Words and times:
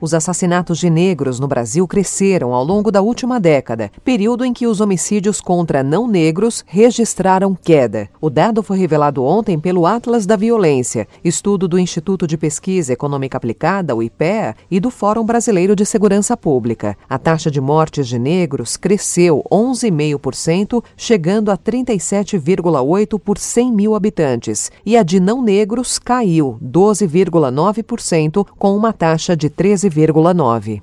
Os 0.00 0.14
assassinatos 0.14 0.78
de 0.78 0.88
negros 0.88 1.40
no 1.40 1.48
Brasil 1.48 1.86
cresceram 1.88 2.54
ao 2.54 2.62
longo 2.62 2.92
da 2.92 3.02
última 3.02 3.40
década, 3.40 3.90
período 4.04 4.44
em 4.44 4.52
que 4.52 4.64
os 4.64 4.80
homicídios 4.80 5.40
contra 5.40 5.82
não 5.82 6.06
negros 6.06 6.64
registraram 6.68 7.52
queda. 7.52 8.08
O 8.20 8.30
dado 8.30 8.62
foi 8.62 8.78
revelado 8.78 9.24
ontem 9.24 9.58
pelo 9.58 9.86
Atlas 9.86 10.24
da 10.24 10.36
Violência, 10.36 11.08
estudo 11.24 11.66
do 11.66 11.80
Instituto 11.80 12.28
de 12.28 12.38
Pesquisa 12.38 12.92
Econômica 12.92 13.36
Aplicada, 13.36 13.96
o 13.96 14.00
IPEA, 14.00 14.54
e 14.70 14.78
do 14.78 14.88
Fórum 14.88 15.24
Brasileiro 15.24 15.74
de 15.74 15.84
Segurança 15.84 16.36
Pública. 16.36 16.96
A 17.08 17.18
taxa 17.18 17.50
de 17.50 17.60
mortes 17.60 18.06
de 18.06 18.20
negros 18.20 18.76
cresceu 18.76 19.42
11,5%, 19.50 20.80
chegando 20.96 21.50
a 21.50 21.58
37,8 21.58 23.18
por 23.18 23.36
100 23.36 23.72
mil 23.72 23.96
habitantes, 23.96 24.70
e 24.86 24.96
a 24.96 25.02
de 25.02 25.18
não 25.18 25.42
negros 25.42 25.98
caiu 25.98 26.56
12,9%, 26.62 28.46
com 28.56 28.76
uma 28.76 28.92
taxa 28.92 29.36
de 29.36 29.50
13 29.50 29.87
12,9. 29.90 30.80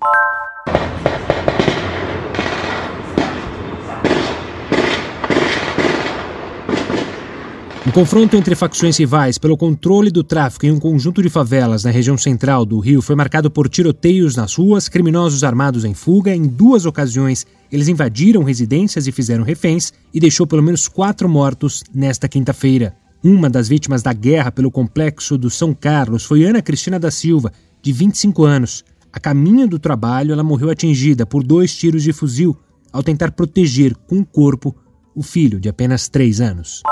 Um 7.88 7.91
confronto 7.91 8.36
entre 8.36 8.55
facções 8.55 8.98
rivais 8.98 9.38
pelo 9.38 9.55
controle 9.55 10.10
do 10.10 10.23
tráfico 10.23 10.66
em 10.66 10.72
um 10.72 10.80
conjunto 10.80 11.22
de 11.22 11.30
favelas 11.30 11.84
na 11.84 11.91
região 11.91 12.18
central 12.18 12.66
do 12.66 12.80
Rio 12.80 12.99
foi 13.02 13.16
marcado 13.16 13.49
por 13.52 13.70
tiroteios 13.70 14.36
nas 14.36 14.55
ruas, 14.55 14.90
criminosos 14.90 15.44
armados 15.44 15.85
em 15.85 15.94
fuga. 15.94 16.35
Em 16.35 16.41
duas 16.48 16.88
ocasiões, 16.88 17.46
eles 17.72 17.88
invadiram 17.88 18.44
residências 18.44 19.05
e 19.05 19.12
fizeram 19.12 19.44
reféns 19.44 19.94
e 20.12 20.20
deixou 20.20 20.48
pelo 20.48 20.63
menos 20.63 20.88
quatro 20.88 21.30
mortos 21.30 21.84
nesta 21.93 22.27
quinta-feira. 22.27 22.96
Uma 23.24 23.49
das 23.49 23.68
vítimas 23.68 24.02
da 24.02 24.13
guerra 24.13 24.52
pelo 24.52 24.71
complexo 24.71 25.37
do 25.37 25.49
São 25.49 25.74
Carlos 25.74 26.26
foi 26.26 26.43
Ana 26.43 26.62
Cristina 26.62 26.99
da 26.99 27.12
Silva, 27.12 27.52
de 27.82 27.91
25 27.91 28.43
anos. 28.43 28.84
A 29.16 29.20
caminho 29.20 29.66
do 29.66 29.80
trabalho, 29.80 30.34
ela 30.34 30.44
morreu 30.44 30.70
atingida 30.70 31.26
por 31.26 31.41
dois 31.41 31.74
tiros 31.74 32.04
de 32.04 32.12
fuzil 32.12 32.54
ao 32.91 33.02
tentar 33.02 33.32
proteger 33.32 33.96
com 33.96 34.20
o 34.20 34.26
corpo 34.26 34.76
o 35.16 35.24
filho 35.24 35.58
de 35.58 35.70
apenas 35.70 36.10
três 36.10 36.41
anos. 36.41 36.84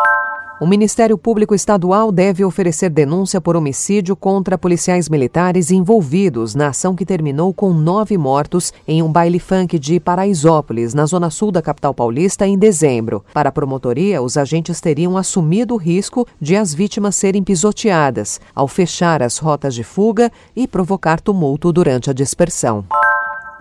O 0.62 0.68
Ministério 0.68 1.18
Público 1.18 1.56
Estadual 1.56 2.12
deve 2.12 2.46
oferecer 2.46 2.90
denúncia 2.90 3.42
por 3.42 3.56
homicídio 3.56 4.16
contra 4.16 4.58
policiais 4.58 5.10
militares 5.10 5.72
envolvidos 5.72 6.54
na 6.54 6.68
ação 6.68 6.96
que 6.96 7.06
terminou 7.06 7.52
com 7.54 7.74
nove 7.74 8.18
mortos 8.18 8.72
em 8.88 9.02
um 9.02 9.12
baile 9.12 9.40
funk 9.40 9.80
de 9.80 10.00
Paraisópolis, 10.00 10.94
na 10.94 11.08
zona 11.08 11.32
sul 11.32 11.52
da 11.52 11.62
capital 11.62 11.94
paulista, 11.94 12.46
em 12.46 12.58
dezembro. 12.58 13.26
Para 13.34 13.50
a 13.50 13.52
promotoria, 13.52 14.22
os 14.22 14.38
agentes 14.38 14.80
teriam 14.80 15.18
assumido 15.18 15.74
o 15.74 15.78
risco 15.78 16.26
de 16.40 16.56
as 16.56 16.74
vítimas 16.74 17.16
serem 17.16 17.44
pisoteadas 17.44 18.40
ao 18.54 18.68
fechar 18.68 19.24
as 19.24 19.40
rotas 19.40 19.74
de 19.74 19.84
fuga 19.84 20.32
e 20.56 20.68
provocar 20.68 21.20
tumulto 21.20 21.74
durante 21.74 22.12
a 22.12 22.14
dispersão. 22.14 22.86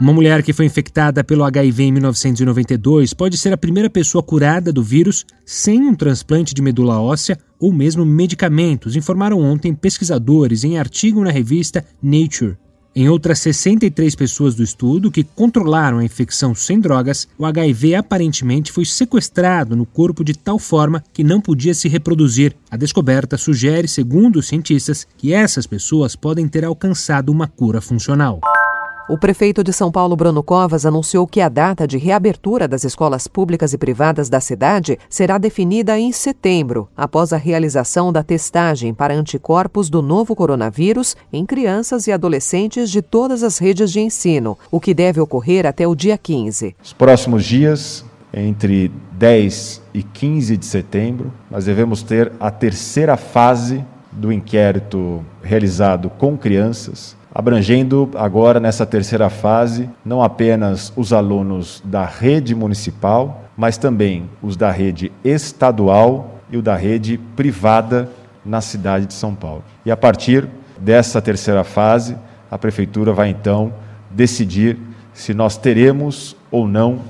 Uma 0.00 0.12
mulher 0.12 0.42
que 0.42 0.52
foi 0.52 0.64
infectada 0.64 1.22
pelo 1.22 1.44
HIV 1.44 1.84
em 1.84 1.92
1992 1.92 3.14
pode 3.14 3.36
ser 3.36 3.52
a 3.52 3.58
primeira 3.58 3.90
pessoa 3.90 4.22
curada 4.22 4.72
do 4.72 4.82
vírus 4.82 5.24
sem 5.44 5.80
um 5.82 5.94
transplante 5.94 6.54
de 6.54 6.62
medula 6.62 7.00
óssea 7.00 7.38
ou 7.58 7.72
mesmo 7.72 8.04
medicamentos, 8.04 8.96
informaram 8.96 9.38
ontem 9.38 9.74
pesquisadores 9.74 10.64
em 10.64 10.78
artigo 10.78 11.22
na 11.22 11.30
revista 11.30 11.84
Nature. 12.02 12.56
Em 12.94 13.08
outras 13.08 13.38
63 13.38 14.14
pessoas 14.14 14.54
do 14.54 14.62
estudo 14.62 15.10
que 15.10 15.24
controlaram 15.24 15.98
a 15.98 16.04
infecção 16.04 16.54
sem 16.54 16.78
drogas, 16.78 17.26
o 17.38 17.46
HIV 17.46 17.94
aparentemente 17.94 18.70
foi 18.70 18.84
sequestrado 18.84 19.74
no 19.74 19.86
corpo 19.86 20.22
de 20.22 20.34
tal 20.34 20.58
forma 20.58 21.02
que 21.12 21.24
não 21.24 21.40
podia 21.40 21.72
se 21.72 21.88
reproduzir. 21.88 22.54
A 22.70 22.76
descoberta 22.76 23.38
sugere, 23.38 23.88
segundo 23.88 24.40
os 24.40 24.48
cientistas, 24.48 25.06
que 25.16 25.32
essas 25.32 25.66
pessoas 25.66 26.14
podem 26.14 26.46
ter 26.46 26.66
alcançado 26.66 27.30
uma 27.30 27.46
cura 27.46 27.80
funcional. 27.80 28.40
O 29.08 29.18
prefeito 29.18 29.64
de 29.64 29.72
São 29.72 29.90
Paulo, 29.90 30.14
Bruno 30.14 30.44
Covas, 30.44 30.86
anunciou 30.86 31.26
que 31.26 31.40
a 31.40 31.48
data 31.48 31.88
de 31.88 31.98
reabertura 31.98 32.68
das 32.68 32.84
escolas 32.84 33.26
públicas 33.26 33.72
e 33.72 33.78
privadas 33.78 34.28
da 34.28 34.40
cidade 34.40 34.96
será 35.10 35.38
definida 35.38 35.98
em 35.98 36.12
setembro, 36.12 36.88
após 36.96 37.32
a 37.32 37.36
realização 37.36 38.12
da 38.12 38.22
testagem 38.22 38.94
para 38.94 39.12
anticorpos 39.12 39.90
do 39.90 40.00
novo 40.00 40.36
coronavírus 40.36 41.16
em 41.32 41.44
crianças 41.44 42.06
e 42.06 42.12
adolescentes 42.12 42.90
de 42.90 43.02
todas 43.02 43.42
as 43.42 43.58
redes 43.58 43.90
de 43.90 43.98
ensino, 43.98 44.56
o 44.70 44.78
que 44.78 44.94
deve 44.94 45.20
ocorrer 45.20 45.66
até 45.66 45.84
o 45.86 45.96
dia 45.96 46.16
15. 46.16 46.76
Os 46.82 46.92
próximos 46.92 47.44
dias, 47.44 48.04
entre 48.32 48.88
10 49.14 49.82
e 49.92 50.02
15 50.04 50.56
de 50.56 50.64
setembro, 50.64 51.32
nós 51.50 51.64
devemos 51.64 52.04
ter 52.04 52.32
a 52.38 52.52
terceira 52.52 53.16
fase 53.16 53.84
do 54.12 54.30
inquérito 54.30 55.24
realizado 55.42 56.08
com 56.08 56.38
crianças 56.38 57.20
abrangendo 57.34 58.10
agora 58.14 58.60
nessa 58.60 58.84
terceira 58.84 59.30
fase 59.30 59.88
não 60.04 60.22
apenas 60.22 60.92
os 60.96 61.12
alunos 61.12 61.82
da 61.84 62.04
rede 62.04 62.54
municipal, 62.54 63.44
mas 63.56 63.76
também 63.76 64.28
os 64.42 64.56
da 64.56 64.70
rede 64.70 65.12
estadual 65.24 66.38
e 66.50 66.56
o 66.56 66.62
da 66.62 66.76
rede 66.76 67.18
privada 67.36 68.08
na 68.44 68.60
cidade 68.60 69.06
de 69.06 69.14
São 69.14 69.34
Paulo. 69.34 69.64
E 69.84 69.90
a 69.90 69.96
partir 69.96 70.48
dessa 70.78 71.22
terceira 71.22 71.64
fase, 71.64 72.16
a 72.50 72.58
prefeitura 72.58 73.12
vai 73.12 73.28
então 73.28 73.72
decidir 74.10 74.78
se 75.14 75.32
nós 75.32 75.56
teremos 75.56 76.36
ou 76.50 76.66
não 76.66 77.00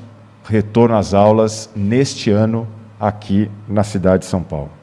retorno 0.44 0.96
às 0.96 1.14
aulas 1.14 1.70
neste 1.74 2.30
ano 2.30 2.66
aqui 3.00 3.50
na 3.68 3.82
cidade 3.82 4.20
de 4.20 4.26
São 4.26 4.42
Paulo. 4.42 4.81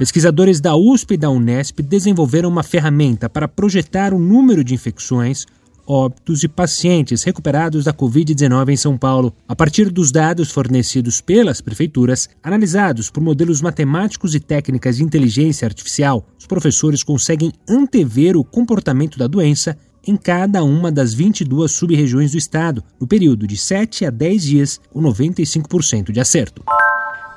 Pesquisadores 0.00 0.62
da 0.62 0.74
USP 0.74 1.12
e 1.12 1.16
da 1.18 1.28
Unesp 1.28 1.82
desenvolveram 1.82 2.48
uma 2.48 2.62
ferramenta 2.62 3.28
para 3.28 3.46
projetar 3.46 4.14
o 4.14 4.18
número 4.18 4.64
de 4.64 4.72
infecções, 4.72 5.44
óbitos 5.86 6.42
e 6.42 6.48
pacientes 6.48 7.22
recuperados 7.22 7.84
da 7.84 7.92
Covid-19 7.92 8.70
em 8.70 8.78
São 8.78 8.96
Paulo, 8.96 9.30
a 9.46 9.54
partir 9.54 9.90
dos 9.90 10.10
dados 10.10 10.50
fornecidos 10.50 11.20
pelas 11.20 11.60
prefeituras, 11.60 12.30
analisados 12.42 13.10
por 13.10 13.22
modelos 13.22 13.60
matemáticos 13.60 14.34
e 14.34 14.40
técnicas 14.40 14.96
de 14.96 15.04
inteligência 15.04 15.66
artificial. 15.66 16.26
Os 16.38 16.46
professores 16.46 17.02
conseguem 17.02 17.52
antever 17.68 18.38
o 18.38 18.42
comportamento 18.42 19.18
da 19.18 19.26
doença 19.26 19.76
em 20.06 20.16
cada 20.16 20.64
uma 20.64 20.90
das 20.90 21.12
22 21.12 21.70
sub-regiões 21.70 22.32
do 22.32 22.38
estado, 22.38 22.82
no 22.98 23.06
período 23.06 23.46
de 23.46 23.58
7 23.58 24.06
a 24.06 24.10
10 24.10 24.42
dias, 24.42 24.80
com 24.90 25.02
95% 25.02 26.10
de 26.10 26.20
acerto. 26.20 26.62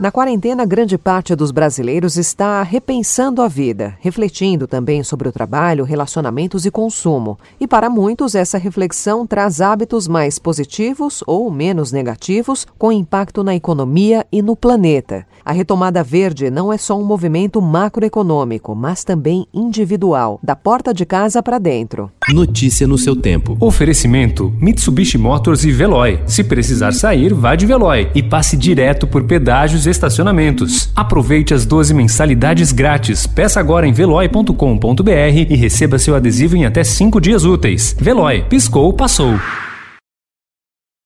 Na 0.03 0.11
quarentena, 0.11 0.65
grande 0.65 0.97
parte 0.97 1.33
dos 1.33 1.49
brasileiros 1.49 2.17
está 2.17 2.61
repensando 2.61 3.41
a 3.41 3.47
vida, 3.47 3.95
refletindo 4.01 4.67
também 4.67 5.01
sobre 5.01 5.29
o 5.29 5.31
trabalho, 5.31 5.85
relacionamentos 5.85 6.65
e 6.65 6.71
consumo. 6.71 7.39
E 7.57 7.65
para 7.65 7.89
muitos, 7.89 8.35
essa 8.35 8.57
reflexão 8.57 9.25
traz 9.25 9.61
hábitos 9.61 10.05
mais 10.05 10.37
positivos 10.37 11.23
ou 11.25 11.49
menos 11.49 11.93
negativos, 11.93 12.67
com 12.77 12.91
impacto 12.91 13.45
na 13.45 13.55
economia 13.55 14.25
e 14.29 14.41
no 14.41 14.57
planeta. 14.57 15.25
A 15.45 15.53
retomada 15.53 16.03
verde 16.03 16.49
não 16.49 16.71
é 16.71 16.77
só 16.77 16.99
um 16.99 17.05
movimento 17.05 17.61
macroeconômico, 17.61 18.75
mas 18.75 19.05
também 19.05 19.47
individual, 19.53 20.37
da 20.43 20.53
porta 20.53 20.93
de 20.93 21.05
casa 21.05 21.41
para 21.41 21.57
dentro. 21.57 22.11
Notícia 22.29 22.85
no 22.85 22.97
seu 22.97 23.15
tempo. 23.15 23.55
Oferecimento: 23.57 24.53
Mitsubishi 24.59 25.17
Motors 25.17 25.63
e 25.63 25.71
Veloy. 25.71 26.21
Se 26.25 26.43
precisar 26.43 26.91
sair, 26.91 27.33
vá 27.33 27.55
de 27.55 27.65
Veloy 27.65 28.09
e 28.13 28.21
passe 28.21 28.57
direto 28.57 29.07
por 29.07 29.23
pedágios 29.23 29.85
e 29.85 29.92
estacionamentos. 29.95 30.89
Aproveite 30.95 31.53
as 31.53 31.65
12 31.65 31.93
mensalidades 31.93 32.71
grátis. 32.71 33.25
Peça 33.25 33.59
agora 33.59 33.87
em 33.87 33.93
veloy.com.br 33.93 35.11
e 35.49 35.55
receba 35.55 35.97
seu 35.97 36.15
adesivo 36.15 36.57
em 36.57 36.65
até 36.65 36.83
5 36.83 37.21
dias 37.21 37.45
úteis. 37.45 37.95
Veloy, 37.99 38.43
piscou, 38.49 38.91
passou. 38.91 39.39